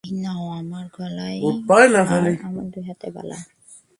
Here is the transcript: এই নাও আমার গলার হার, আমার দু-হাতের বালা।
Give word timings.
এই 0.03 0.13
নাও 0.23 0.43
আমার 0.59 0.85
গলার 0.95 1.33
হার, 2.09 2.25
আমার 2.47 2.65
দু-হাতের 2.73 3.11
বালা। 3.15 3.37